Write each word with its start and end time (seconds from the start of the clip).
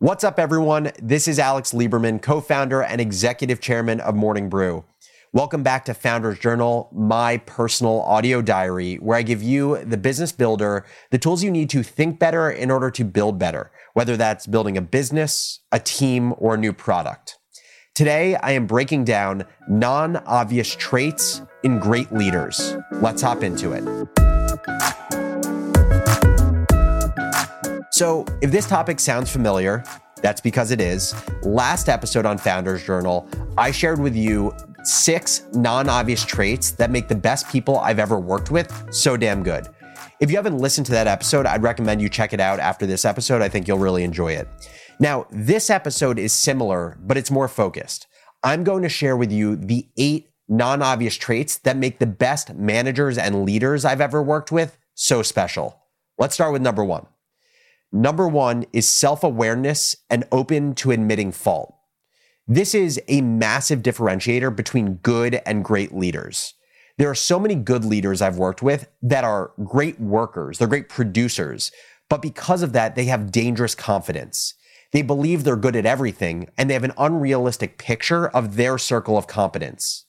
What's 0.00 0.22
up, 0.22 0.38
everyone? 0.38 0.92
This 1.02 1.26
is 1.26 1.40
Alex 1.40 1.72
Lieberman, 1.72 2.22
co 2.22 2.40
founder 2.40 2.84
and 2.84 3.00
executive 3.00 3.60
chairman 3.60 3.98
of 3.98 4.14
Morning 4.14 4.48
Brew. 4.48 4.84
Welcome 5.32 5.64
back 5.64 5.84
to 5.86 5.94
Founders 5.94 6.38
Journal, 6.38 6.88
my 6.92 7.38
personal 7.38 8.02
audio 8.02 8.40
diary, 8.40 8.94
where 8.98 9.18
I 9.18 9.22
give 9.22 9.42
you, 9.42 9.84
the 9.84 9.96
business 9.96 10.30
builder, 10.30 10.86
the 11.10 11.18
tools 11.18 11.42
you 11.42 11.50
need 11.50 11.68
to 11.70 11.82
think 11.82 12.20
better 12.20 12.48
in 12.48 12.70
order 12.70 12.92
to 12.92 13.02
build 13.02 13.40
better, 13.40 13.72
whether 13.94 14.16
that's 14.16 14.46
building 14.46 14.76
a 14.76 14.82
business, 14.82 15.58
a 15.72 15.80
team, 15.80 16.32
or 16.38 16.54
a 16.54 16.58
new 16.58 16.72
product. 16.72 17.36
Today, 17.96 18.36
I 18.36 18.52
am 18.52 18.68
breaking 18.68 19.02
down 19.04 19.46
non 19.68 20.18
obvious 20.18 20.76
traits 20.76 21.42
in 21.64 21.80
great 21.80 22.12
leaders. 22.12 22.76
Let's 22.92 23.22
hop 23.22 23.42
into 23.42 23.72
it. 23.72 24.37
So, 27.98 28.24
if 28.40 28.52
this 28.52 28.68
topic 28.68 29.00
sounds 29.00 29.28
familiar, 29.28 29.82
that's 30.22 30.40
because 30.40 30.70
it 30.70 30.80
is. 30.80 31.16
Last 31.42 31.88
episode 31.88 32.26
on 32.26 32.38
Founders 32.38 32.86
Journal, 32.86 33.28
I 33.58 33.72
shared 33.72 33.98
with 33.98 34.14
you 34.14 34.54
six 34.84 35.48
non 35.52 35.88
obvious 35.88 36.24
traits 36.24 36.70
that 36.70 36.92
make 36.92 37.08
the 37.08 37.16
best 37.16 37.48
people 37.48 37.80
I've 37.80 37.98
ever 37.98 38.20
worked 38.20 38.52
with 38.52 38.72
so 38.94 39.16
damn 39.16 39.42
good. 39.42 39.66
If 40.20 40.30
you 40.30 40.36
haven't 40.36 40.58
listened 40.58 40.86
to 40.86 40.92
that 40.92 41.08
episode, 41.08 41.44
I'd 41.44 41.64
recommend 41.64 42.00
you 42.00 42.08
check 42.08 42.32
it 42.32 42.38
out 42.38 42.60
after 42.60 42.86
this 42.86 43.04
episode. 43.04 43.42
I 43.42 43.48
think 43.48 43.66
you'll 43.66 43.78
really 43.78 44.04
enjoy 44.04 44.30
it. 44.34 44.46
Now, 45.00 45.26
this 45.32 45.68
episode 45.68 46.20
is 46.20 46.32
similar, 46.32 47.00
but 47.02 47.16
it's 47.16 47.32
more 47.32 47.48
focused. 47.48 48.06
I'm 48.44 48.62
going 48.62 48.84
to 48.84 48.88
share 48.88 49.16
with 49.16 49.32
you 49.32 49.56
the 49.56 49.88
eight 49.96 50.30
non 50.46 50.82
obvious 50.82 51.16
traits 51.16 51.58
that 51.58 51.76
make 51.76 51.98
the 51.98 52.06
best 52.06 52.54
managers 52.54 53.18
and 53.18 53.44
leaders 53.44 53.84
I've 53.84 54.00
ever 54.00 54.22
worked 54.22 54.52
with 54.52 54.78
so 54.94 55.20
special. 55.24 55.82
Let's 56.16 56.34
start 56.34 56.52
with 56.52 56.62
number 56.62 56.84
one. 56.84 57.08
Number 57.90 58.28
one 58.28 58.66
is 58.72 58.86
self 58.88 59.24
awareness 59.24 59.96
and 60.10 60.24
open 60.30 60.74
to 60.76 60.90
admitting 60.90 61.32
fault. 61.32 61.74
This 62.46 62.74
is 62.74 63.00
a 63.08 63.20
massive 63.20 63.82
differentiator 63.82 64.54
between 64.54 64.94
good 64.96 65.40
and 65.46 65.64
great 65.64 65.94
leaders. 65.94 66.54
There 66.98 67.10
are 67.10 67.14
so 67.14 67.38
many 67.38 67.54
good 67.54 67.84
leaders 67.84 68.20
I've 68.20 68.38
worked 68.38 68.62
with 68.62 68.88
that 69.02 69.24
are 69.24 69.52
great 69.64 70.00
workers, 70.00 70.58
they're 70.58 70.68
great 70.68 70.88
producers, 70.88 71.70
but 72.08 72.22
because 72.22 72.62
of 72.62 72.72
that, 72.72 72.94
they 72.94 73.04
have 73.04 73.30
dangerous 73.30 73.74
confidence. 73.74 74.54
They 74.92 75.02
believe 75.02 75.44
they're 75.44 75.56
good 75.56 75.76
at 75.76 75.86
everything 75.86 76.48
and 76.56 76.68
they 76.68 76.74
have 76.74 76.84
an 76.84 76.94
unrealistic 76.98 77.78
picture 77.78 78.28
of 78.28 78.56
their 78.56 78.78
circle 78.78 79.16
of 79.16 79.26
competence. 79.26 80.06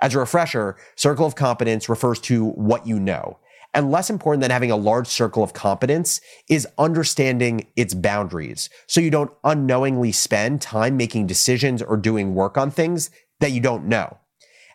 As 0.00 0.14
a 0.14 0.18
refresher, 0.18 0.76
circle 0.96 1.26
of 1.26 1.34
competence 1.34 1.88
refers 1.88 2.18
to 2.20 2.46
what 2.46 2.86
you 2.86 2.98
know. 2.98 3.38
And 3.74 3.90
less 3.90 4.10
important 4.10 4.42
than 4.42 4.50
having 4.50 4.70
a 4.70 4.76
large 4.76 5.06
circle 5.06 5.42
of 5.42 5.54
competence 5.54 6.20
is 6.48 6.68
understanding 6.76 7.66
its 7.74 7.94
boundaries. 7.94 8.68
So 8.86 9.00
you 9.00 9.10
don't 9.10 9.32
unknowingly 9.44 10.12
spend 10.12 10.60
time 10.60 10.96
making 10.96 11.26
decisions 11.26 11.82
or 11.82 11.96
doing 11.96 12.34
work 12.34 12.58
on 12.58 12.70
things 12.70 13.10
that 13.40 13.52
you 13.52 13.60
don't 13.60 13.86
know. 13.86 14.18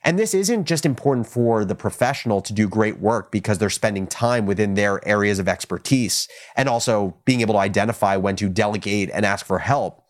And 0.03 0.17
this 0.17 0.33
isn't 0.33 0.65
just 0.65 0.85
important 0.85 1.27
for 1.27 1.65
the 1.65 1.75
professional 1.75 2.41
to 2.41 2.53
do 2.53 2.67
great 2.69 2.99
work 2.99 3.31
because 3.31 3.57
they're 3.57 3.69
spending 3.69 4.07
time 4.07 4.45
within 4.45 4.75
their 4.75 5.05
areas 5.07 5.37
of 5.37 5.47
expertise 5.47 6.27
and 6.55 6.69
also 6.69 7.17
being 7.25 7.41
able 7.41 7.55
to 7.55 7.59
identify 7.59 8.15
when 8.15 8.35
to 8.37 8.49
delegate 8.49 9.09
and 9.13 9.25
ask 9.25 9.45
for 9.45 9.59
help. 9.59 10.03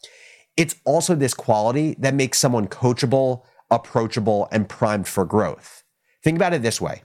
It's 0.55 0.75
also 0.85 1.15
this 1.15 1.33
quality 1.33 1.95
that 1.99 2.13
makes 2.13 2.37
someone 2.37 2.67
coachable, 2.67 3.43
approachable, 3.71 4.47
and 4.51 4.69
primed 4.69 5.07
for 5.07 5.25
growth. 5.25 5.83
Think 6.23 6.35
about 6.37 6.53
it 6.53 6.61
this 6.61 6.81
way 6.81 7.03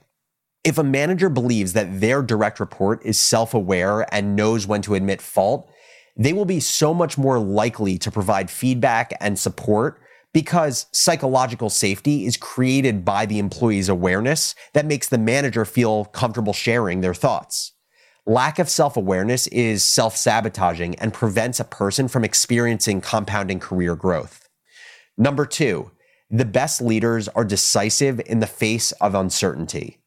if 0.63 0.77
a 0.77 0.83
manager 0.83 1.29
believes 1.29 1.73
that 1.73 1.99
their 1.99 2.21
direct 2.21 2.59
report 2.59 3.01
is 3.05 3.19
self 3.19 3.53
aware 3.53 4.05
and 4.13 4.35
knows 4.35 4.65
when 4.65 4.81
to 4.83 4.95
admit 4.95 5.21
fault, 5.21 5.69
they 6.15 6.33
will 6.33 6.45
be 6.45 6.59
so 6.59 6.93
much 6.93 7.17
more 7.17 7.39
likely 7.39 7.97
to 7.97 8.11
provide 8.11 8.49
feedback 8.49 9.11
and 9.19 9.37
support 9.37 9.99
because 10.31 10.87
psychological 10.91 11.69
safety 11.69 12.25
is 12.25 12.37
created 12.37 13.05
by 13.05 13.25
the 13.25 13.39
employee's 13.39 13.89
awareness 13.89 14.55
that 14.73 14.85
makes 14.85 15.09
the 15.09 15.17
manager 15.17 15.65
feel 15.65 16.05
comfortable 16.05 16.53
sharing 16.53 17.01
their 17.01 17.13
thoughts. 17.13 17.73
Lack 18.25 18.57
of 18.57 18.69
self 18.69 18.95
awareness 18.95 19.47
is 19.47 19.83
self 19.83 20.15
sabotaging 20.15 20.95
and 20.95 21.13
prevents 21.13 21.59
a 21.59 21.65
person 21.65 22.07
from 22.07 22.23
experiencing 22.23 23.01
compounding 23.01 23.59
career 23.59 23.95
growth. 23.95 24.47
Number 25.17 25.45
two, 25.45 25.91
the 26.31 26.45
best 26.45 26.81
leaders 26.81 27.27
are 27.27 27.43
decisive 27.43 28.21
in 28.25 28.39
the 28.39 28.47
face 28.47 28.91
of 28.93 29.13
uncertainty. 29.13 29.99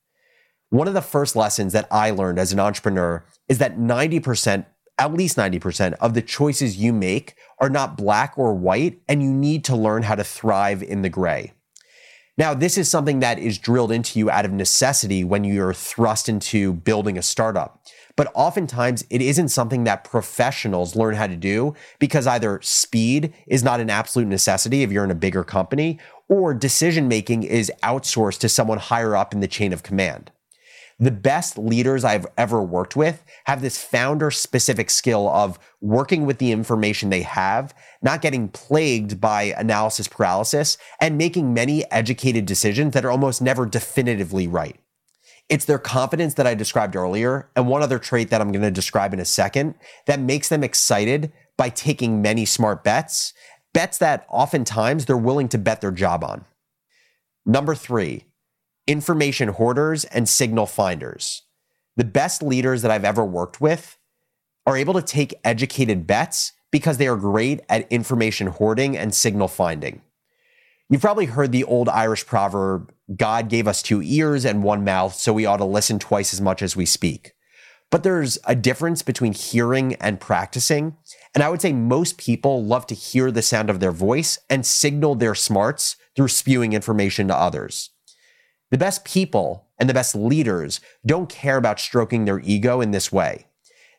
One 0.76 0.88
of 0.88 0.92
the 0.92 1.00
first 1.00 1.34
lessons 1.36 1.72
that 1.72 1.88
I 1.90 2.10
learned 2.10 2.38
as 2.38 2.52
an 2.52 2.60
entrepreneur 2.60 3.24
is 3.48 3.56
that 3.56 3.78
90%, 3.78 4.66
at 4.98 5.14
least 5.14 5.38
90% 5.38 5.94
of 6.02 6.12
the 6.12 6.20
choices 6.20 6.76
you 6.76 6.92
make 6.92 7.34
are 7.58 7.70
not 7.70 7.96
black 7.96 8.34
or 8.36 8.52
white, 8.52 9.00
and 9.08 9.22
you 9.22 9.32
need 9.32 9.64
to 9.64 9.74
learn 9.74 10.02
how 10.02 10.16
to 10.16 10.22
thrive 10.22 10.82
in 10.82 11.00
the 11.00 11.08
gray. 11.08 11.54
Now, 12.36 12.52
this 12.52 12.76
is 12.76 12.90
something 12.90 13.20
that 13.20 13.38
is 13.38 13.56
drilled 13.56 13.90
into 13.90 14.18
you 14.18 14.28
out 14.28 14.44
of 14.44 14.52
necessity 14.52 15.24
when 15.24 15.44
you're 15.44 15.72
thrust 15.72 16.28
into 16.28 16.74
building 16.74 17.16
a 17.16 17.22
startup. 17.22 17.82
But 18.14 18.30
oftentimes, 18.34 19.02
it 19.08 19.22
isn't 19.22 19.48
something 19.48 19.84
that 19.84 20.04
professionals 20.04 20.94
learn 20.94 21.14
how 21.14 21.26
to 21.26 21.36
do 21.36 21.72
because 21.98 22.26
either 22.26 22.60
speed 22.60 23.32
is 23.46 23.64
not 23.64 23.80
an 23.80 23.88
absolute 23.88 24.28
necessity 24.28 24.82
if 24.82 24.92
you're 24.92 25.04
in 25.04 25.10
a 25.10 25.14
bigger 25.14 25.42
company, 25.42 25.98
or 26.28 26.52
decision 26.52 27.08
making 27.08 27.44
is 27.44 27.72
outsourced 27.82 28.40
to 28.40 28.50
someone 28.50 28.76
higher 28.76 29.16
up 29.16 29.32
in 29.32 29.40
the 29.40 29.48
chain 29.48 29.72
of 29.72 29.82
command. 29.82 30.32
The 30.98 31.10
best 31.10 31.58
leaders 31.58 32.04
I've 32.04 32.26
ever 32.38 32.62
worked 32.62 32.96
with 32.96 33.22
have 33.44 33.60
this 33.60 33.82
founder 33.82 34.30
specific 34.30 34.88
skill 34.88 35.28
of 35.28 35.58
working 35.82 36.24
with 36.24 36.38
the 36.38 36.52
information 36.52 37.10
they 37.10 37.22
have, 37.22 37.74
not 38.00 38.22
getting 38.22 38.48
plagued 38.48 39.20
by 39.20 39.54
analysis 39.58 40.08
paralysis, 40.08 40.78
and 40.98 41.18
making 41.18 41.52
many 41.52 41.90
educated 41.90 42.46
decisions 42.46 42.94
that 42.94 43.04
are 43.04 43.10
almost 43.10 43.42
never 43.42 43.66
definitively 43.66 44.48
right. 44.48 44.76
It's 45.50 45.66
their 45.66 45.78
confidence 45.78 46.34
that 46.34 46.46
I 46.46 46.54
described 46.54 46.96
earlier, 46.96 47.50
and 47.54 47.68
one 47.68 47.82
other 47.82 47.98
trait 47.98 48.30
that 48.30 48.40
I'm 48.40 48.50
going 48.50 48.62
to 48.62 48.70
describe 48.70 49.12
in 49.12 49.20
a 49.20 49.24
second 49.26 49.74
that 50.06 50.18
makes 50.18 50.48
them 50.48 50.64
excited 50.64 51.30
by 51.58 51.68
taking 51.68 52.22
many 52.22 52.44
smart 52.46 52.82
bets, 52.82 53.34
bets 53.74 53.98
that 53.98 54.26
oftentimes 54.30 55.04
they're 55.04 55.16
willing 55.16 55.48
to 55.50 55.58
bet 55.58 55.82
their 55.82 55.92
job 55.92 56.24
on. 56.24 56.46
Number 57.44 57.74
three, 57.74 58.24
information 58.86 59.48
hoarders 59.48 60.04
and 60.04 60.28
signal 60.28 60.66
finders. 60.66 61.42
The 61.96 62.04
best 62.04 62.42
leaders 62.42 62.82
that 62.82 62.90
I've 62.90 63.04
ever 63.04 63.24
worked 63.24 63.60
with 63.60 63.98
are 64.66 64.76
able 64.76 64.94
to 64.94 65.02
take 65.02 65.34
educated 65.44 66.06
bets 66.06 66.52
because 66.70 66.98
they 66.98 67.08
are 67.08 67.16
great 67.16 67.60
at 67.68 67.90
information 67.90 68.48
hoarding 68.48 68.96
and 68.96 69.14
signal 69.14 69.48
finding. 69.48 70.02
You've 70.88 71.00
probably 71.00 71.26
heard 71.26 71.52
the 71.52 71.64
old 71.64 71.88
Irish 71.88 72.26
proverb 72.26 72.92
God 73.16 73.48
gave 73.48 73.66
us 73.66 73.82
two 73.82 74.02
ears 74.02 74.44
and 74.44 74.62
one 74.62 74.84
mouth, 74.84 75.14
so 75.14 75.32
we 75.32 75.46
ought 75.46 75.58
to 75.58 75.64
listen 75.64 75.98
twice 75.98 76.32
as 76.32 76.40
much 76.40 76.62
as 76.62 76.76
we 76.76 76.86
speak. 76.86 77.32
But 77.90 78.02
there's 78.02 78.38
a 78.44 78.56
difference 78.56 79.02
between 79.02 79.32
hearing 79.32 79.94
and 79.94 80.20
practicing. 80.20 80.96
And 81.34 81.44
I 81.44 81.48
would 81.48 81.62
say 81.62 81.72
most 81.72 82.18
people 82.18 82.64
love 82.64 82.86
to 82.88 82.94
hear 82.94 83.30
the 83.30 83.42
sound 83.42 83.70
of 83.70 83.78
their 83.78 83.92
voice 83.92 84.38
and 84.50 84.66
signal 84.66 85.14
their 85.14 85.36
smarts 85.36 85.96
through 86.16 86.28
spewing 86.28 86.72
information 86.72 87.28
to 87.28 87.36
others. 87.36 87.90
The 88.76 88.84
best 88.84 89.06
people 89.06 89.68
and 89.78 89.88
the 89.88 89.94
best 89.94 90.14
leaders 90.14 90.82
don't 91.06 91.30
care 91.30 91.56
about 91.56 91.80
stroking 91.80 92.26
their 92.26 92.40
ego 92.40 92.82
in 92.82 92.90
this 92.90 93.10
way. 93.10 93.46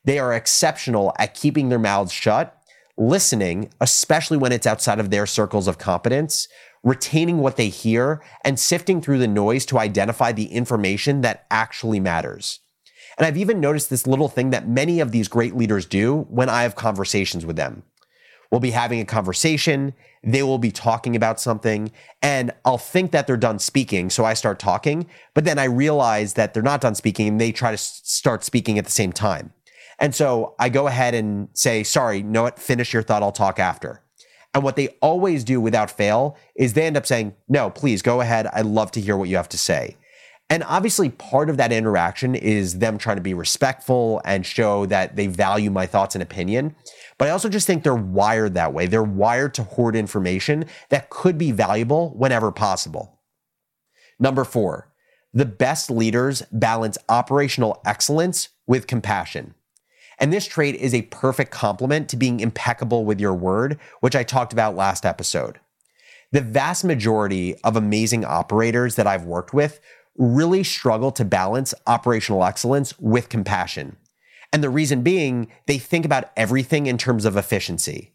They 0.05 0.19
are 0.19 0.31
exceptional 0.31 1.15
at 1.17 1.33
keeping 1.33 1.69
their 1.69 1.79
mouths 1.79 2.11
shut, 2.11 2.55
listening, 2.95 3.71
especially 3.81 4.37
when 4.37 4.51
it's 4.51 4.67
outside 4.67 4.99
of 4.99 5.09
their 5.09 5.25
circles 5.25 5.67
of 5.67 5.79
competence, 5.79 6.47
retaining 6.83 7.39
what 7.39 7.55
they 7.55 7.69
hear, 7.69 8.21
and 8.45 8.59
sifting 8.59 9.01
through 9.01 9.17
the 9.17 9.27
noise 9.27 9.65
to 9.65 9.79
identify 9.79 10.31
the 10.31 10.51
information 10.51 11.21
that 11.21 11.47
actually 11.49 11.99
matters. 11.99 12.59
And 13.17 13.25
I've 13.25 13.35
even 13.35 13.59
noticed 13.59 13.89
this 13.89 14.05
little 14.05 14.29
thing 14.29 14.51
that 14.51 14.69
many 14.69 14.99
of 14.99 15.11
these 15.11 15.27
great 15.27 15.55
leaders 15.55 15.87
do 15.87 16.27
when 16.29 16.49
I 16.49 16.61
have 16.61 16.75
conversations 16.75 17.47
with 17.47 17.55
them. 17.55 17.81
We'll 18.51 18.61
be 18.61 18.71
having 18.71 18.99
a 18.99 19.05
conversation. 19.05 19.93
They 20.23 20.43
will 20.43 20.57
be 20.57 20.71
talking 20.71 21.15
about 21.15 21.39
something, 21.39 21.91
and 22.21 22.51
I'll 22.65 22.77
think 22.77 23.11
that 23.11 23.27
they're 23.27 23.37
done 23.37 23.59
speaking. 23.59 24.09
So 24.09 24.25
I 24.25 24.33
start 24.33 24.59
talking, 24.59 25.07
but 25.33 25.45
then 25.45 25.59
I 25.59 25.65
realize 25.65 26.33
that 26.33 26.53
they're 26.53 26.63
not 26.63 26.81
done 26.81 26.95
speaking 26.95 27.27
and 27.27 27.41
they 27.41 27.51
try 27.51 27.71
to 27.71 27.77
start 27.77 28.43
speaking 28.43 28.77
at 28.77 28.85
the 28.85 28.91
same 28.91 29.11
time. 29.11 29.53
And 29.99 30.13
so 30.13 30.55
I 30.59 30.69
go 30.69 30.87
ahead 30.87 31.13
and 31.13 31.49
say, 31.53 31.83
sorry, 31.83 32.21
know 32.23 32.43
what? 32.43 32.59
Finish 32.59 32.93
your 32.93 33.03
thought. 33.03 33.23
I'll 33.23 33.31
talk 33.31 33.59
after. 33.59 34.01
And 34.53 34.63
what 34.63 34.75
they 34.75 34.89
always 35.01 35.43
do 35.43 35.61
without 35.61 35.91
fail 35.91 36.37
is 36.55 36.73
they 36.73 36.87
end 36.87 36.97
up 36.97 37.05
saying, 37.05 37.35
no, 37.47 37.69
please 37.69 38.01
go 38.01 38.21
ahead. 38.21 38.47
I'd 38.47 38.65
love 38.65 38.91
to 38.91 39.01
hear 39.01 39.17
what 39.17 39.29
you 39.29 39.37
have 39.37 39.49
to 39.49 39.57
say. 39.57 39.97
And 40.49 40.63
obviously, 40.63 41.09
part 41.09 41.49
of 41.49 41.57
that 41.57 41.73
interaction 41.73 42.33
is 42.33 42.79
them 42.79 42.97
trying 42.97 43.17
to 43.17 43.21
be 43.21 43.33
respectful 43.33 44.21
and 44.23 44.45
show 44.45 44.85
that 44.85 45.17
they 45.17 45.27
value 45.27 45.69
my 45.69 45.85
thoughts 45.85 46.15
and 46.15 46.21
opinion. 46.21 46.75
But 47.17 47.27
I 47.27 47.31
also 47.31 47.49
just 47.49 47.67
think 47.67 47.83
they're 47.83 47.95
wired 47.95 48.53
that 48.53 48.73
way. 48.73 48.87
They're 48.87 49.03
wired 49.03 49.53
to 49.55 49.63
hoard 49.63 49.95
information 49.95 50.65
that 50.89 51.09
could 51.09 51.37
be 51.37 51.51
valuable 51.51 52.11
whenever 52.15 52.51
possible. 52.51 53.19
Number 54.19 54.45
four, 54.45 54.93
the 55.33 55.45
best 55.45 55.91
leaders 55.91 56.43
balance 56.51 56.97
operational 57.09 57.81
excellence 57.85 58.49
with 58.65 58.87
compassion. 58.87 59.53
And 60.19 60.33
this 60.33 60.47
trait 60.47 60.75
is 60.75 60.93
a 60.93 61.03
perfect 61.03 61.51
complement 61.51 62.09
to 62.09 62.17
being 62.17 62.39
impeccable 62.39 63.05
with 63.05 63.19
your 63.19 63.33
word, 63.33 63.79
which 63.99 64.15
I 64.15 64.23
talked 64.23 64.53
about 64.53 64.75
last 64.75 65.05
episode. 65.05 65.59
The 66.31 66.41
vast 66.41 66.83
majority 66.83 67.55
of 67.63 67.75
amazing 67.75 68.25
operators 68.25 68.95
that 68.95 69.07
I've 69.07 69.25
worked 69.25 69.53
with 69.53 69.79
really 70.17 70.63
struggle 70.63 71.11
to 71.11 71.25
balance 71.25 71.73
operational 71.85 72.43
excellence 72.43 72.97
with 72.99 73.29
compassion. 73.29 73.97
And 74.51 74.63
the 74.63 74.69
reason 74.69 75.01
being, 75.01 75.47
they 75.65 75.77
think 75.77 76.05
about 76.05 76.31
everything 76.35 76.87
in 76.87 76.97
terms 76.97 77.25
of 77.25 77.37
efficiency. 77.37 78.13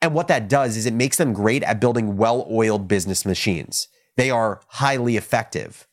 And 0.00 0.14
what 0.14 0.28
that 0.28 0.48
does 0.48 0.76
is 0.76 0.84
it 0.84 0.92
makes 0.92 1.16
them 1.16 1.32
great 1.32 1.62
at 1.62 1.80
building 1.80 2.16
well 2.16 2.46
oiled 2.50 2.88
business 2.88 3.24
machines. 3.24 3.88
They 4.16 4.30
are 4.30 4.60
highly 4.68 5.16
effective. 5.16 5.86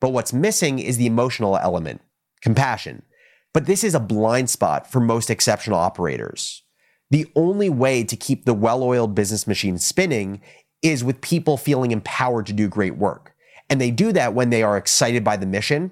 But 0.00 0.10
what's 0.10 0.32
missing 0.32 0.78
is 0.78 0.96
the 0.96 1.06
emotional 1.06 1.56
element, 1.56 2.00
compassion. 2.40 3.02
But 3.52 3.66
this 3.66 3.82
is 3.82 3.94
a 3.94 4.00
blind 4.00 4.50
spot 4.50 4.90
for 4.90 5.00
most 5.00 5.30
exceptional 5.30 5.78
operators. 5.78 6.62
The 7.10 7.26
only 7.34 7.68
way 7.68 8.04
to 8.04 8.16
keep 8.16 8.44
the 8.44 8.54
well 8.54 8.82
oiled 8.82 9.14
business 9.14 9.46
machine 9.46 9.78
spinning 9.78 10.40
is 10.82 11.02
with 11.02 11.20
people 11.20 11.56
feeling 11.56 11.90
empowered 11.90 12.46
to 12.46 12.52
do 12.52 12.68
great 12.68 12.96
work. 12.96 13.34
And 13.68 13.80
they 13.80 13.90
do 13.90 14.12
that 14.12 14.34
when 14.34 14.50
they 14.50 14.62
are 14.62 14.76
excited 14.76 15.24
by 15.24 15.36
the 15.36 15.46
mission, 15.46 15.90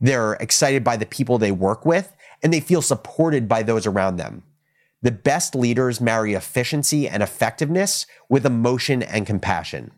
they're 0.00 0.34
excited 0.34 0.84
by 0.84 0.96
the 0.96 1.06
people 1.06 1.38
they 1.38 1.52
work 1.52 1.84
with, 1.84 2.14
and 2.42 2.52
they 2.52 2.60
feel 2.60 2.82
supported 2.82 3.48
by 3.48 3.62
those 3.62 3.86
around 3.86 4.16
them. 4.16 4.44
The 5.02 5.10
best 5.10 5.54
leaders 5.54 6.00
marry 6.00 6.34
efficiency 6.34 7.08
and 7.08 7.22
effectiveness 7.22 8.06
with 8.28 8.46
emotion 8.46 9.02
and 9.02 9.26
compassion. 9.26 9.92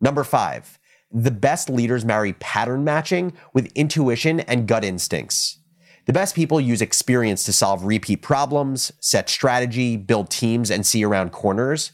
Number 0.00 0.24
five, 0.24 0.78
the 1.10 1.30
best 1.30 1.70
leaders 1.70 2.04
marry 2.04 2.32
pattern 2.34 2.84
matching 2.84 3.32
with 3.52 3.72
intuition 3.74 4.40
and 4.40 4.66
gut 4.66 4.84
instincts. 4.84 5.58
The 6.06 6.12
best 6.12 6.34
people 6.34 6.60
use 6.60 6.82
experience 6.82 7.44
to 7.44 7.52
solve 7.52 7.84
repeat 7.84 8.20
problems, 8.20 8.92
set 9.00 9.30
strategy, 9.30 9.96
build 9.96 10.28
teams, 10.28 10.70
and 10.70 10.84
see 10.84 11.04
around 11.04 11.32
corners 11.32 11.92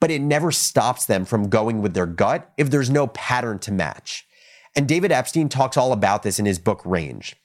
but 0.00 0.10
it 0.10 0.20
never 0.20 0.50
stops 0.50 1.06
them 1.06 1.24
from 1.24 1.48
going 1.48 1.82
with 1.82 1.94
their 1.94 2.06
gut 2.06 2.50
if 2.56 2.70
there's 2.70 2.90
no 2.90 3.06
pattern 3.08 3.58
to 3.60 3.72
match. 3.72 4.26
And 4.74 4.88
David 4.88 5.12
Epstein 5.12 5.48
talks 5.48 5.76
all 5.76 5.92
about 5.92 6.22
this 6.22 6.38
in 6.38 6.46
his 6.46 6.58
book 6.58 6.80
Range. 6.84 7.36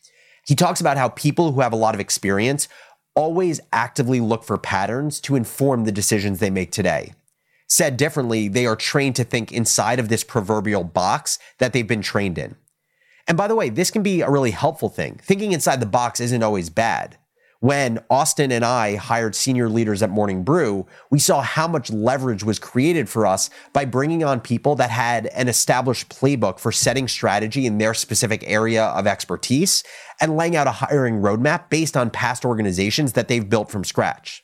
He 0.47 0.55
talks 0.55 0.79
about 0.79 0.97
how 0.97 1.09
people 1.09 1.51
who 1.51 1.61
have 1.61 1.73
a 1.73 1.77
lot 1.77 1.95
of 1.95 1.99
experience 1.99 2.67
always 3.15 3.59
actively 3.73 4.19
look 4.19 4.43
for 4.43 4.57
patterns 4.57 5.19
to 5.21 5.35
inform 5.35 5.83
the 5.83 5.91
decisions 5.91 6.39
they 6.39 6.49
make 6.49 6.71
today. 6.71 7.13
Said 7.67 7.97
differently, 7.97 8.47
they 8.47 8.65
are 8.65 8.75
trained 8.75 9.15
to 9.15 9.23
think 9.23 9.51
inside 9.51 9.99
of 9.99 10.07
this 10.07 10.23
proverbial 10.23 10.83
box 10.83 11.39
that 11.57 11.73
they've 11.73 11.87
been 11.87 12.01
trained 12.01 12.37
in. 12.37 12.55
And 13.27 13.37
by 13.37 13.47
the 13.47 13.55
way, 13.55 13.69
this 13.69 13.89
can 13.89 14.03
be 14.03 14.21
a 14.21 14.29
really 14.29 14.51
helpful 14.51 14.89
thing. 14.89 15.19
Thinking 15.23 15.51
inside 15.51 15.79
the 15.79 15.87
box 15.87 16.19
isn't 16.19 16.43
always 16.43 16.69
bad 16.69 17.17
when 17.59 17.99
Austin 18.09 18.51
and 18.51 18.65
I 18.65 18.95
hired 18.95 19.35
senior 19.35 19.69
leaders 19.69 20.03
at 20.03 20.09
Morning 20.09 20.43
Brew, 20.43 20.85
we 21.09 21.19
saw 21.19 21.41
how 21.41 21.67
much 21.67 21.89
leverage 21.89 22.43
was 22.43 22.59
created 22.59 23.09
for 23.09 23.25
us 23.25 23.49
by 23.73 23.85
bringing 23.85 24.23
on 24.23 24.39
people 24.39 24.75
that 24.75 24.89
had 24.89 25.27
an 25.27 25.47
established 25.47 26.09
playbook 26.09 26.59
for 26.59 26.71
setting 26.71 27.07
strategy 27.07 27.65
in 27.65 27.77
their 27.77 27.93
specific 27.93 28.43
area 28.45 28.85
of 28.85 29.07
expertise 29.07 29.83
and 30.21 30.37
laying 30.37 30.55
out 30.55 30.67
a 30.67 30.71
hiring 30.71 31.21
roadmap 31.21 31.69
based 31.69 31.95
on 31.97 32.09
past 32.09 32.45
organizations 32.45 33.13
that 33.13 33.27
they've 33.27 33.49
built 33.49 33.71
from 33.71 33.83
scratch. 33.83 34.43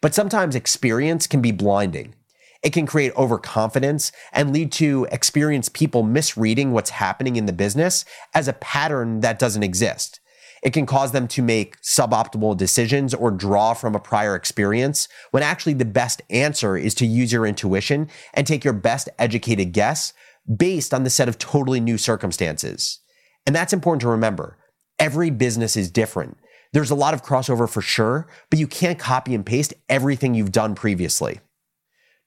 But 0.00 0.14
sometimes 0.14 0.54
experience 0.54 1.26
can 1.26 1.42
be 1.42 1.52
blinding. 1.52 2.14
It 2.62 2.72
can 2.72 2.86
create 2.86 3.16
overconfidence 3.16 4.10
and 4.32 4.52
lead 4.52 4.72
to 4.72 5.06
experienced 5.12 5.74
people 5.74 6.02
misreading 6.02 6.72
what's 6.72 6.90
happening 6.90 7.36
in 7.36 7.46
the 7.46 7.52
business 7.52 8.04
as 8.34 8.48
a 8.48 8.52
pattern 8.52 9.20
that 9.20 9.38
doesn't 9.38 9.62
exist. 9.62 10.20
It 10.62 10.72
can 10.72 10.86
cause 10.86 11.12
them 11.12 11.28
to 11.28 11.42
make 11.42 11.80
suboptimal 11.82 12.56
decisions 12.56 13.14
or 13.14 13.30
draw 13.30 13.74
from 13.74 13.94
a 13.94 14.00
prior 14.00 14.34
experience 14.34 15.08
when 15.30 15.42
actually 15.42 15.74
the 15.74 15.84
best 15.84 16.22
answer 16.30 16.76
is 16.76 16.94
to 16.96 17.06
use 17.06 17.32
your 17.32 17.46
intuition 17.46 18.08
and 18.34 18.46
take 18.46 18.64
your 18.64 18.72
best 18.72 19.08
educated 19.18 19.72
guess 19.72 20.12
based 20.56 20.94
on 20.94 21.04
the 21.04 21.10
set 21.10 21.28
of 21.28 21.38
totally 21.38 21.80
new 21.80 21.98
circumstances. 21.98 23.00
And 23.46 23.54
that's 23.54 23.72
important 23.72 24.02
to 24.02 24.08
remember. 24.08 24.58
Every 24.98 25.30
business 25.30 25.76
is 25.76 25.90
different. 25.90 26.36
There's 26.72 26.90
a 26.90 26.96
lot 26.96 27.14
of 27.14 27.22
crossover 27.22 27.68
for 27.68 27.80
sure, 27.80 28.28
but 28.50 28.58
you 28.58 28.66
can't 28.66 28.98
copy 28.98 29.34
and 29.34 29.46
paste 29.46 29.72
everything 29.88 30.34
you've 30.34 30.52
done 30.52 30.74
previously. 30.74 31.40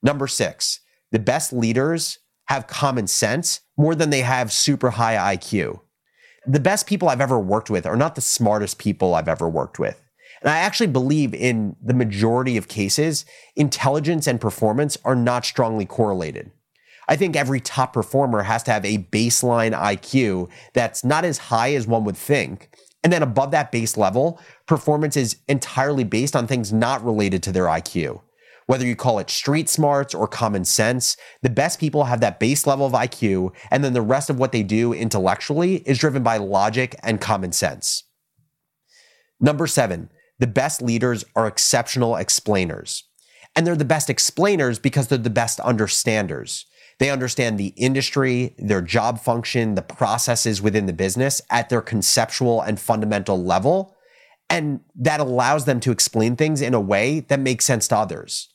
Number 0.02 0.26
six, 0.26 0.80
the 1.12 1.18
best 1.18 1.52
leaders 1.52 2.18
have 2.46 2.66
common 2.66 3.06
sense 3.06 3.60
more 3.76 3.94
than 3.94 4.10
they 4.10 4.22
have 4.22 4.52
super 4.52 4.90
high 4.90 5.36
IQ 5.36 5.80
the 6.46 6.60
best 6.60 6.86
people 6.86 7.08
I've 7.08 7.20
ever 7.20 7.38
worked 7.38 7.70
with 7.70 7.86
are 7.86 7.96
not 7.96 8.14
the 8.14 8.20
smartest 8.20 8.78
people 8.78 9.14
I've 9.14 9.28
ever 9.28 9.48
worked 9.48 9.78
with. 9.78 10.00
And 10.40 10.50
I 10.50 10.58
actually 10.58 10.88
believe 10.88 11.34
in 11.34 11.76
the 11.80 11.94
majority 11.94 12.56
of 12.56 12.66
cases, 12.66 13.24
intelligence 13.54 14.26
and 14.26 14.40
performance 14.40 14.98
are 15.04 15.14
not 15.14 15.44
strongly 15.44 15.86
correlated. 15.86 16.50
I 17.08 17.16
think 17.16 17.36
every 17.36 17.60
top 17.60 17.92
performer 17.92 18.42
has 18.42 18.62
to 18.64 18.72
have 18.72 18.84
a 18.84 18.98
baseline 18.98 19.72
IQ 19.78 20.50
that's 20.72 21.04
not 21.04 21.24
as 21.24 21.38
high 21.38 21.74
as 21.74 21.86
one 21.86 22.04
would 22.04 22.16
think. 22.16 22.70
And 23.04 23.12
then 23.12 23.22
above 23.22 23.50
that 23.50 23.72
base 23.72 23.96
level, 23.96 24.40
performance 24.66 25.16
is 25.16 25.36
entirely 25.48 26.04
based 26.04 26.36
on 26.36 26.46
things 26.46 26.72
not 26.72 27.04
related 27.04 27.42
to 27.44 27.52
their 27.52 27.64
IQ. 27.64 28.20
Whether 28.66 28.86
you 28.86 28.96
call 28.96 29.18
it 29.18 29.30
street 29.30 29.68
smarts 29.68 30.14
or 30.14 30.28
common 30.28 30.64
sense, 30.64 31.16
the 31.42 31.50
best 31.50 31.80
people 31.80 32.04
have 32.04 32.20
that 32.20 32.40
base 32.40 32.66
level 32.66 32.86
of 32.86 32.92
IQ, 32.92 33.54
and 33.70 33.82
then 33.82 33.92
the 33.92 34.02
rest 34.02 34.30
of 34.30 34.38
what 34.38 34.52
they 34.52 34.62
do 34.62 34.92
intellectually 34.92 35.76
is 35.78 35.98
driven 35.98 36.22
by 36.22 36.36
logic 36.36 36.94
and 37.02 37.20
common 37.20 37.52
sense. 37.52 38.04
Number 39.40 39.66
seven, 39.66 40.10
the 40.38 40.46
best 40.46 40.80
leaders 40.80 41.24
are 41.34 41.46
exceptional 41.46 42.16
explainers. 42.16 43.04
And 43.54 43.66
they're 43.66 43.76
the 43.76 43.84
best 43.84 44.08
explainers 44.08 44.78
because 44.78 45.08
they're 45.08 45.18
the 45.18 45.30
best 45.30 45.60
understanders. 45.60 46.64
They 46.98 47.10
understand 47.10 47.58
the 47.58 47.74
industry, 47.76 48.54
their 48.58 48.80
job 48.80 49.18
function, 49.18 49.74
the 49.74 49.82
processes 49.82 50.62
within 50.62 50.86
the 50.86 50.92
business 50.92 51.42
at 51.50 51.68
their 51.68 51.82
conceptual 51.82 52.60
and 52.60 52.78
fundamental 52.78 53.42
level. 53.42 53.96
And 54.48 54.80
that 54.94 55.20
allows 55.20 55.64
them 55.64 55.80
to 55.80 55.90
explain 55.90 56.36
things 56.36 56.60
in 56.60 56.74
a 56.74 56.80
way 56.80 57.20
that 57.20 57.40
makes 57.40 57.64
sense 57.64 57.88
to 57.88 57.96
others. 57.96 58.48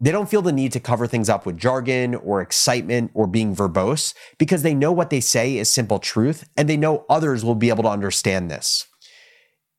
They 0.00 0.12
don't 0.12 0.28
feel 0.28 0.42
the 0.42 0.52
need 0.52 0.72
to 0.72 0.80
cover 0.80 1.06
things 1.08 1.28
up 1.28 1.44
with 1.44 1.56
jargon 1.56 2.14
or 2.14 2.40
excitement 2.40 3.10
or 3.14 3.26
being 3.26 3.54
verbose 3.54 4.14
because 4.38 4.62
they 4.62 4.74
know 4.74 4.92
what 4.92 5.10
they 5.10 5.20
say 5.20 5.56
is 5.56 5.68
simple 5.68 5.98
truth 5.98 6.48
and 6.56 6.68
they 6.68 6.76
know 6.76 7.04
others 7.08 7.44
will 7.44 7.56
be 7.56 7.68
able 7.68 7.82
to 7.82 7.88
understand 7.88 8.48
this. 8.48 8.86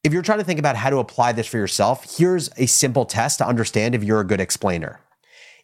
If 0.03 0.11
you're 0.11 0.21
trying 0.21 0.39
to 0.39 0.45
think 0.45 0.59
about 0.59 0.75
how 0.75 0.89
to 0.89 0.97
apply 0.97 1.31
this 1.31 1.47
for 1.47 1.57
yourself, 1.57 2.17
here's 2.17 2.49
a 2.57 2.65
simple 2.65 3.05
test 3.05 3.37
to 3.37 3.47
understand 3.47 3.95
if 3.95 4.03
you're 4.03 4.19
a 4.19 4.27
good 4.27 4.41
explainer. 4.41 4.99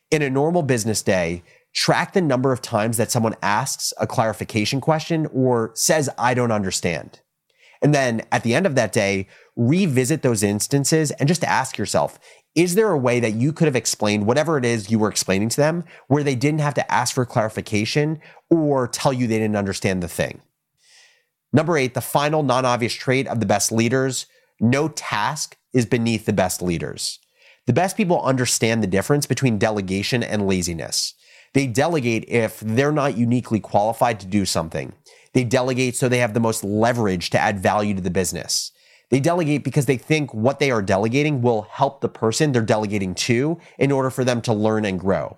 In 0.10 0.22
a 0.22 0.30
normal 0.30 0.62
business 0.62 1.02
day, 1.02 1.44
track 1.74 2.14
the 2.14 2.22
number 2.22 2.54
of 2.54 2.62
times 2.62 2.96
that 2.98 3.12
someone 3.12 3.36
asks 3.42 3.94
a 4.00 4.08
clarification 4.08 4.80
question 4.80 5.28
or 5.34 5.72
says, 5.74 6.10
I 6.18 6.34
don't 6.34 6.52
understand. 6.52 7.20
And 7.82 7.94
then 7.94 8.24
at 8.32 8.44
the 8.44 8.56
end 8.56 8.66
of 8.66 8.76
that 8.76 8.94
day, 8.94 9.28
revisit 9.56 10.22
those 10.22 10.44
instances 10.44 11.12
and 11.12 11.28
just 11.28 11.44
ask 11.44 11.78
yourself, 11.78 12.20
is 12.56 12.76
there 12.76 12.92
a 12.92 12.98
way 12.98 13.20
that 13.20 13.34
you 13.34 13.52
could 13.52 13.68
have 13.68 13.76
explained 13.76 14.26
whatever 14.26 14.58
it 14.58 14.66
is 14.66 14.90
you 14.90 14.98
were 14.98 15.10
explaining 15.10 15.50
to 15.50 15.58
them 15.58 15.84
where 16.08 16.24
they 16.24 16.36
didn't 16.36 16.62
have 16.62 16.74
to 16.76 16.92
ask 16.92 17.14
for 17.14 17.26
clarification 17.26 18.20
or 18.50 18.88
tell 18.88 19.12
you 19.12 19.28
they 19.28 19.40
didn't 19.40 19.58
understand 19.58 20.02
the 20.02 20.08
thing? 20.08 20.42
Number 21.52 21.78
eight, 21.78 21.94
the 21.94 22.02
final 22.02 22.44
non 22.44 22.66
obvious 22.66 22.94
trait 22.94 23.28
of 23.28 23.40
the 23.40 23.46
best 23.46 23.72
leaders 23.72 24.26
no 24.60 24.88
task 24.88 25.58
is 25.74 25.86
beneath 25.86 26.26
the 26.26 26.34
best 26.34 26.62
leaders. 26.62 27.20
The 27.68 27.74
best 27.74 27.98
people 27.98 28.22
understand 28.22 28.82
the 28.82 28.88
difference 28.88 29.26
between 29.26 29.58
delegation 29.58 30.24
and 30.24 30.48
laziness. 30.48 31.14
They 31.54 31.68
delegate 31.68 32.26
if 32.28 32.60
they're 32.60 32.92
not 32.92 33.18
uniquely 33.18 33.60
qualified 33.60 34.20
to 34.20 34.28
do 34.28 34.46
something. 34.46 34.94
They 35.34 35.44
delegate 35.44 35.96
so 35.96 36.08
they 36.08 36.20
have 36.20 36.34
the 36.34 36.40
most 36.40 36.64
leverage 36.64 37.30
to 37.32 37.40
add 37.40 37.60
value 37.60 37.94
to 37.96 38.02
the 38.02 38.10
business. 38.10 38.72
They 39.10 39.20
delegate 39.20 39.64
because 39.64 39.86
they 39.86 39.98
think 39.98 40.34
what 40.34 40.60
they 40.60 40.72
are 40.72 40.82
delegating 40.82 41.42
will 41.42 41.64
help 41.64 42.02
the 42.02 42.10
person 42.10 42.52
they're 42.52 42.62
delegating 42.62 43.16
to 43.16 43.60
in 43.78 43.92
order 43.92 44.10
for 44.10 44.24
them 44.24 44.42
to 44.44 44.54
learn 44.54 44.86
and 44.86 45.00
grow. 45.00 45.38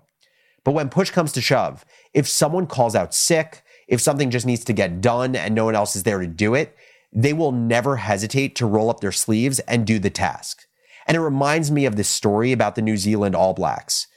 But 0.63 0.73
when 0.73 0.89
push 0.89 1.11
comes 1.11 1.31
to 1.33 1.41
shove, 1.41 1.85
if 2.13 2.27
someone 2.27 2.67
calls 2.67 2.95
out 2.95 3.13
sick, 3.13 3.63
if 3.87 4.01
something 4.01 4.31
just 4.31 4.45
needs 4.45 4.63
to 4.65 4.73
get 4.73 5.01
done 5.01 5.35
and 5.35 5.55
no 5.55 5.65
one 5.65 5.75
else 5.75 5.95
is 5.95 6.03
there 6.03 6.19
to 6.19 6.27
do 6.27 6.55
it, 6.55 6.75
they 7.13 7.33
will 7.33 7.51
never 7.51 7.97
hesitate 7.97 8.55
to 8.55 8.65
roll 8.65 8.89
up 8.89 8.99
their 8.99 9.11
sleeves 9.11 9.59
and 9.59 9.87
do 9.87 9.97
the 9.97 10.09
task. 10.09 10.65
And 11.07 11.15
it 11.15 11.21
reminds 11.21 11.71
me 11.71 11.85
of 11.85 11.95
this 11.95 12.09
story 12.09 12.51
about 12.51 12.75
the 12.75 12.81
New 12.81 12.97
Zealand 12.97 13.33
All 13.33 13.53
Blacks. 13.53 14.07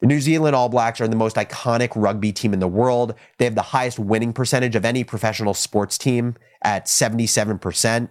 The 0.00 0.08
New 0.08 0.20
Zealand 0.20 0.56
All 0.56 0.68
Blacks 0.68 1.00
are 1.00 1.06
the 1.06 1.14
most 1.14 1.36
iconic 1.36 1.92
rugby 1.94 2.32
team 2.32 2.52
in 2.52 2.58
the 2.58 2.66
world. 2.66 3.14
They 3.38 3.44
have 3.44 3.54
the 3.54 3.62
highest 3.62 4.00
winning 4.00 4.32
percentage 4.32 4.74
of 4.74 4.84
any 4.84 5.04
professional 5.04 5.54
sports 5.54 5.96
team 5.96 6.34
at 6.62 6.86
77%. 6.86 8.08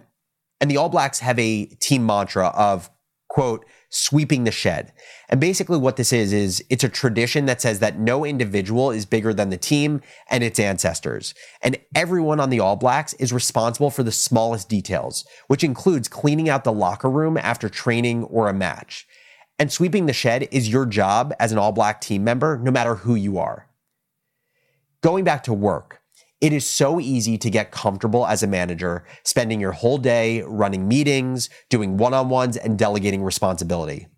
And 0.62 0.70
the 0.70 0.78
All 0.78 0.88
Blacks 0.88 1.18
have 1.18 1.38
a 1.38 1.66
team 1.66 2.06
mantra 2.06 2.46
of 2.46 2.88
quote, 3.32 3.64
sweeping 3.88 4.44
the 4.44 4.50
shed. 4.50 4.92
And 5.30 5.40
basically, 5.40 5.78
what 5.78 5.96
this 5.96 6.12
is, 6.12 6.34
is 6.34 6.62
it's 6.68 6.84
a 6.84 6.88
tradition 6.90 7.46
that 7.46 7.62
says 7.62 7.78
that 7.78 7.98
no 7.98 8.26
individual 8.26 8.90
is 8.90 9.06
bigger 9.06 9.32
than 9.32 9.48
the 9.48 9.56
team 9.56 10.02
and 10.28 10.44
its 10.44 10.60
ancestors. 10.60 11.32
And 11.62 11.78
everyone 11.94 12.40
on 12.40 12.50
the 12.50 12.60
All 12.60 12.76
Blacks 12.76 13.14
is 13.14 13.32
responsible 13.32 13.88
for 13.88 14.02
the 14.02 14.12
smallest 14.12 14.68
details, 14.68 15.24
which 15.46 15.64
includes 15.64 16.08
cleaning 16.08 16.50
out 16.50 16.64
the 16.64 16.74
locker 16.74 17.08
room 17.08 17.38
after 17.38 17.70
training 17.70 18.24
or 18.24 18.50
a 18.50 18.54
match. 18.54 19.06
And 19.58 19.72
sweeping 19.72 20.04
the 20.04 20.12
shed 20.12 20.46
is 20.50 20.68
your 20.68 20.84
job 20.84 21.32
as 21.40 21.52
an 21.52 21.58
All 21.58 21.72
Black 21.72 22.02
team 22.02 22.22
member, 22.22 22.58
no 22.58 22.70
matter 22.70 22.96
who 22.96 23.14
you 23.14 23.38
are. 23.38 23.66
Going 25.00 25.24
back 25.24 25.42
to 25.44 25.54
work, 25.54 26.01
it 26.42 26.52
is 26.52 26.68
so 26.68 26.98
easy 26.98 27.38
to 27.38 27.48
get 27.48 27.70
comfortable 27.70 28.26
as 28.26 28.42
a 28.42 28.48
manager, 28.48 29.04
spending 29.22 29.60
your 29.60 29.70
whole 29.70 29.96
day 29.96 30.42
running 30.42 30.88
meetings, 30.88 31.48
doing 31.70 31.96
one 31.96 32.12
on 32.12 32.28
ones, 32.28 32.56
and 32.56 32.76
delegating 32.76 33.22
responsibility. 33.22 34.08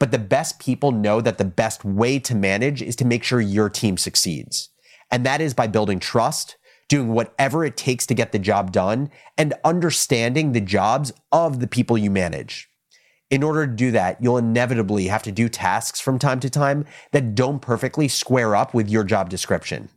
But 0.00 0.10
the 0.10 0.18
best 0.18 0.58
people 0.60 0.92
know 0.92 1.20
that 1.20 1.36
the 1.36 1.44
best 1.44 1.84
way 1.84 2.18
to 2.20 2.34
manage 2.34 2.80
is 2.80 2.96
to 2.96 3.04
make 3.04 3.22
sure 3.22 3.40
your 3.42 3.68
team 3.68 3.98
succeeds. 3.98 4.70
And 5.10 5.26
that 5.26 5.42
is 5.42 5.52
by 5.52 5.66
building 5.66 5.98
trust, 5.98 6.56
doing 6.88 7.08
whatever 7.08 7.66
it 7.66 7.76
takes 7.76 8.06
to 8.06 8.14
get 8.14 8.32
the 8.32 8.38
job 8.38 8.72
done, 8.72 9.10
and 9.36 9.52
understanding 9.62 10.52
the 10.52 10.62
jobs 10.62 11.12
of 11.32 11.60
the 11.60 11.66
people 11.66 11.98
you 11.98 12.10
manage. 12.10 12.70
In 13.28 13.42
order 13.42 13.66
to 13.66 13.72
do 13.74 13.90
that, 13.90 14.22
you'll 14.22 14.38
inevitably 14.38 15.08
have 15.08 15.22
to 15.24 15.32
do 15.32 15.50
tasks 15.50 16.00
from 16.00 16.18
time 16.18 16.40
to 16.40 16.48
time 16.48 16.86
that 17.12 17.34
don't 17.34 17.60
perfectly 17.60 18.08
square 18.08 18.56
up 18.56 18.72
with 18.72 18.88
your 18.88 19.04
job 19.04 19.28
description. 19.28 19.90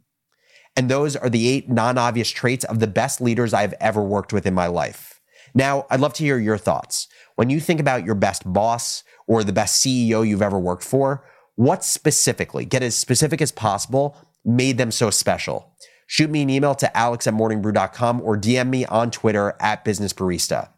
And 0.75 0.89
those 0.89 1.15
are 1.15 1.29
the 1.29 1.47
eight 1.47 1.69
non 1.69 1.97
obvious 1.97 2.29
traits 2.29 2.65
of 2.65 2.79
the 2.79 2.87
best 2.87 3.21
leaders 3.21 3.53
I've 3.53 3.73
ever 3.73 4.01
worked 4.01 4.33
with 4.33 4.45
in 4.45 4.53
my 4.53 4.67
life. 4.67 5.19
Now, 5.53 5.85
I'd 5.89 5.99
love 5.99 6.13
to 6.13 6.23
hear 6.23 6.39
your 6.39 6.57
thoughts. 6.57 7.07
When 7.35 7.49
you 7.49 7.59
think 7.59 7.79
about 7.79 8.05
your 8.05 8.15
best 8.15 8.43
boss 8.51 9.03
or 9.27 9.43
the 9.43 9.53
best 9.53 9.85
CEO 9.85 10.25
you've 10.27 10.41
ever 10.41 10.59
worked 10.59 10.83
for, 10.83 11.25
what 11.55 11.83
specifically, 11.83 12.65
get 12.65 12.83
as 12.83 12.95
specific 12.95 13.41
as 13.41 13.51
possible, 13.51 14.15
made 14.45 14.77
them 14.77 14.91
so 14.91 15.09
special? 15.09 15.75
Shoot 16.07 16.29
me 16.29 16.41
an 16.41 16.49
email 16.49 16.75
to 16.75 16.97
alex 16.97 17.27
at 17.27 17.33
morningbrew.com 17.33 18.21
or 18.21 18.37
DM 18.37 18.69
me 18.69 18.85
on 18.85 19.11
Twitter 19.11 19.55
at 19.59 19.85
businessbarista. 19.85 20.69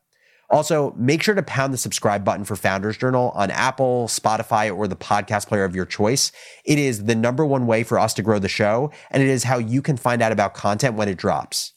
Also, 0.53 0.93
make 0.95 1.24
sure 1.24 1.33
to 1.33 1.41
pound 1.41 1.74
the 1.74 1.79
subscribe 1.79 2.24
button 2.24 2.45
for 2.45 2.55
Founders 2.55 2.95
Journal 2.95 3.31
on 3.33 3.50
Apple, 3.50 4.07
Spotify, 4.07 4.72
or 4.72 4.88
the 4.88 4.95
podcast 4.95 5.48
player 5.48 5.63
of 5.63 5.75
your 5.75 5.88
choice. 5.88 6.31
It 6.63 6.77
is 6.77 7.05
the 7.05 7.15
number 7.15 7.43
one 7.43 7.65
way 7.65 7.81
for 7.81 7.98
us 7.98 8.13
to 8.13 8.22
grow 8.22 8.38
the 8.38 8.48
show, 8.48 8.91
and 9.10 9.24
it 9.24 9.29
is 9.29 9.45
how 9.45 9.57
you 9.57 9.81
can 9.81 9.98
find 9.98 10.22
out 10.22 10.31
about 10.31 10.53
content 10.53 10.93
when 10.93 11.10
it 11.10 11.17
drops. 11.17 11.74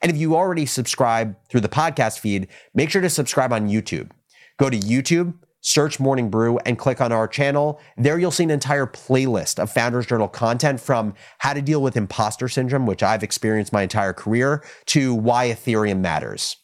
And 0.00 0.12
if 0.12 0.16
you 0.16 0.36
already 0.36 0.64
subscribe 0.64 1.34
through 1.48 1.62
the 1.62 1.68
podcast 1.68 2.20
feed, 2.20 2.46
make 2.72 2.90
sure 2.90 3.02
to 3.02 3.10
subscribe 3.10 3.52
on 3.52 3.68
YouTube. 3.68 4.12
Go 4.58 4.70
to 4.70 4.78
YouTube, 4.78 5.34
search 5.60 5.98
Morning 5.98 6.30
Brew, 6.30 6.58
and 6.58 6.78
click 6.78 7.00
on 7.00 7.10
our 7.10 7.26
channel. 7.26 7.80
There 7.96 8.16
you'll 8.16 8.30
see 8.30 8.44
an 8.44 8.52
entire 8.52 8.86
playlist 8.86 9.58
of 9.58 9.72
Founders 9.72 10.06
Journal 10.06 10.28
content 10.28 10.78
from 10.78 11.14
how 11.38 11.52
to 11.52 11.60
deal 11.60 11.82
with 11.82 11.96
imposter 11.96 12.48
syndrome, 12.48 12.86
which 12.86 13.02
I've 13.02 13.24
experienced 13.24 13.72
my 13.72 13.82
entire 13.82 14.12
career, 14.12 14.62
to 14.86 15.16
why 15.16 15.48
Ethereum 15.48 15.98
matters. 15.98 16.58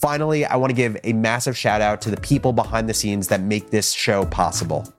Finally, 0.00 0.46
I 0.46 0.56
want 0.56 0.70
to 0.70 0.74
give 0.74 0.96
a 1.04 1.12
massive 1.12 1.56
shout 1.56 1.82
out 1.82 2.00
to 2.02 2.10
the 2.10 2.20
people 2.20 2.52
behind 2.52 2.88
the 2.88 2.94
scenes 2.94 3.28
that 3.28 3.42
make 3.42 3.70
this 3.70 3.92
show 3.92 4.24
possible. 4.26 4.90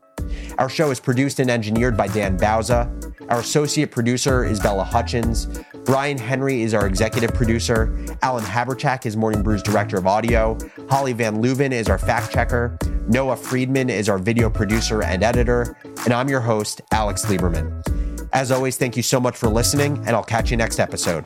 Our 0.60 0.70
show 0.70 0.92
is 0.92 1.00
produced 1.00 1.40
and 1.40 1.50
engineered 1.50 1.98
by 1.98 2.08
Dan 2.08 2.38
Bauza. 2.38 2.88
Our 3.30 3.40
associate 3.40 3.90
producer 3.90 4.46
is 4.46 4.60
Bella 4.60 4.84
Hutchins. 4.84 5.48
Brian 5.86 6.20
Henry 6.20 6.62
is 6.62 6.76
our 6.76 6.86
executive 6.86 7.34
producer. 7.34 7.98
Alan 8.22 8.44
Haberchak 8.44 9.08
is 9.08 9.18
Morning 9.18 9.42
Brew's 9.42 9.64
director 9.64 9.98
of 9.98 10.06
audio. 10.06 10.56
Holly 10.88 11.14
Van 11.14 11.42
Leuven 11.42 11.72
is 11.72 11.90
our 11.90 11.98
fact 11.98 12.32
checker. 12.32 12.78
Noah 13.08 13.36
Friedman 13.36 13.90
is 13.90 14.08
our 14.08 14.20
video 14.20 14.52
producer 14.52 15.02
and 15.02 15.24
editor. 15.24 15.76
And 16.06 16.14
I'm 16.14 16.30
your 16.30 16.42
host, 16.42 16.82
Alex 16.92 17.26
Lieberman. 17.26 18.30
As 18.34 18.52
always, 18.52 18.78
thank 18.78 18.96
you 18.96 19.04
so 19.04 19.20
much 19.20 19.36
for 19.36 19.50
listening, 19.50 19.98
and 20.06 20.10
I'll 20.10 20.24
catch 20.24 20.52
you 20.52 20.58
next 20.58 20.80
episode. 20.80 21.26